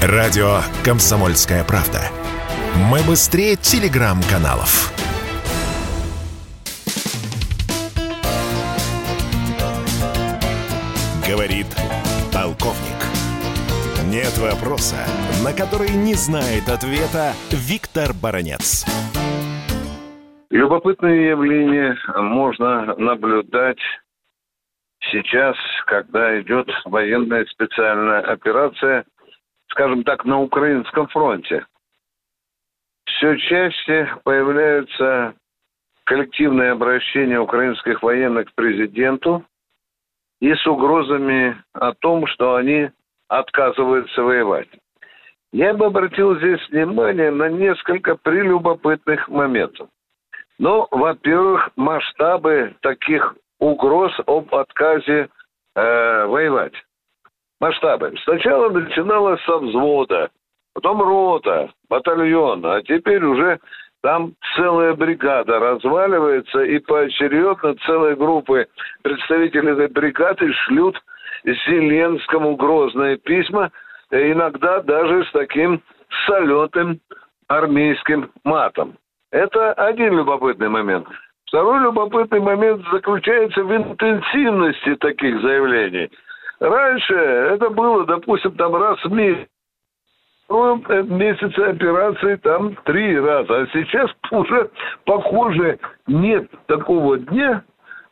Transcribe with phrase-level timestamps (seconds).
[0.00, 1.98] Радио «Комсомольская правда».
[2.88, 4.94] Мы быстрее телеграм-каналов.
[11.28, 11.66] Говорит
[12.32, 12.94] полковник.
[14.06, 14.98] Нет вопроса,
[15.42, 18.86] на который не знает ответа Виктор Баранец.
[20.50, 23.80] Любопытное явление можно наблюдать
[25.10, 25.56] сейчас,
[25.86, 29.04] когда идет военная специальная операция,
[29.70, 31.66] скажем так, на украинском фронте.
[33.04, 35.34] Все чаще появляются
[36.04, 39.44] коллективные обращения украинских военных к президенту
[40.40, 42.90] и с угрозами о том, что они
[43.28, 44.68] отказываются воевать.
[45.52, 49.88] Я бы обратил здесь внимание на несколько прелюбопытных моментов.
[50.58, 55.28] Ну, во-первых, масштабы таких угроз об отказе
[55.74, 56.74] э, воевать.
[57.60, 58.14] Масштабы.
[58.24, 60.30] Сначала начиналось со взвода,
[60.74, 63.58] потом рота, батальон, а теперь уже
[64.02, 68.66] там целая бригада разваливается, и поочередно целые группы
[69.02, 70.96] представителей этой бригады шлют
[71.44, 73.70] Зеленскому грозные письма,
[74.10, 75.82] иногда даже с таким
[76.26, 77.00] соленым
[77.48, 78.96] армейским матом.
[79.32, 81.06] Это один любопытный момент.
[81.46, 86.10] Второй любопытный момент заключается в интенсивности таких заявлений.
[86.60, 89.46] Раньше это было, допустим, там раз в месяц.
[90.48, 93.60] В месяце операции там три раза.
[93.60, 94.70] А сейчас уже,
[95.04, 97.62] похоже, нет такого дня,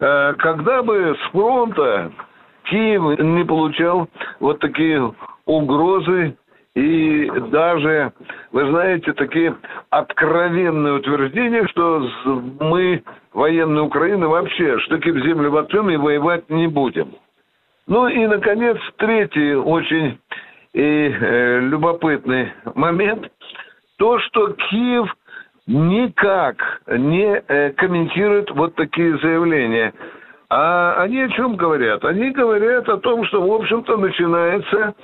[0.00, 2.12] э, когда бы с фронта
[2.64, 4.08] Киев не получал
[4.40, 5.14] вот такие
[5.46, 6.36] угрозы
[6.74, 8.12] и даже,
[8.52, 9.56] вы знаете, такие
[9.88, 12.06] откровенные утверждения, что
[12.60, 17.14] мы, военные Украины, вообще штыки в землю воткнем и воевать не будем.
[17.86, 20.18] Ну и, наконец, третий очень
[20.72, 23.30] и э, любопытный момент.
[23.96, 25.14] То, что Киев
[25.66, 26.56] никак
[26.88, 29.94] не э, комментирует вот такие заявления.
[30.50, 32.04] А они о чем говорят?
[32.04, 34.94] Они говорят о том, что, в общем-то, начинается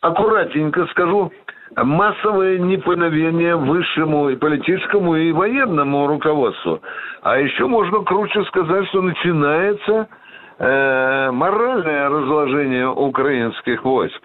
[0.00, 1.32] аккуратненько скажу,
[1.76, 6.80] массовое неповиновение высшему и политическому, и военному руководству.
[7.22, 10.08] А еще можно круче сказать, что начинается
[10.58, 14.20] э, моральное разложение украинских войск.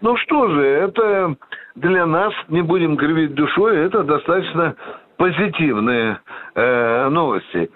[0.00, 1.36] Ну что же, это
[1.74, 4.76] для нас, не будем кривить душой, это достаточно
[5.16, 6.20] позитивные
[6.54, 7.70] э, новости.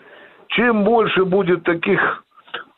[0.49, 2.23] Чем больше будет таких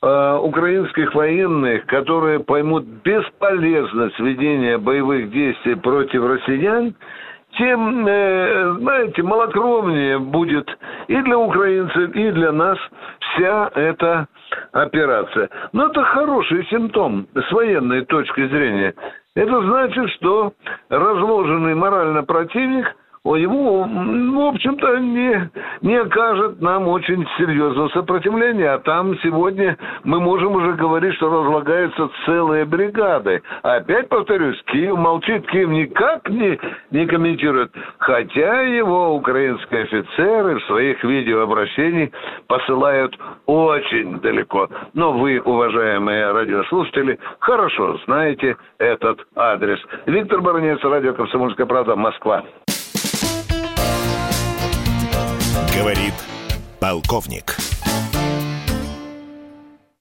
[0.04, 6.96] Э, украинских военных, которые поймут бесполезность ведения боевых действий против россиян,
[7.58, 10.68] тем, э, знаете, малокровнее будет
[11.08, 12.78] и для украинцев, и для нас
[13.20, 14.26] вся эта
[14.72, 15.50] операция.
[15.72, 18.94] Но это хороший симптом с военной точки зрения.
[19.34, 20.52] Это значит, что
[20.88, 25.50] разложенный морально противник– его, в общем-то, не,
[25.82, 28.70] не окажет нам очень серьезного сопротивления.
[28.70, 33.42] А там сегодня мы можем уже говорить, что разлагаются целые бригады.
[33.62, 36.58] Опять повторюсь, Киев молчит, Киев никак не,
[36.90, 37.72] не комментирует.
[37.98, 42.10] Хотя его украинские офицеры в своих видеообращениях
[42.48, 43.16] посылают
[43.46, 44.68] очень далеко.
[44.94, 49.78] Но вы, уважаемые радиослушатели, хорошо знаете этот адрес.
[50.06, 52.42] Виктор Баранец, радио «Комсомольская правда», Москва.
[56.82, 57.56] Полковник.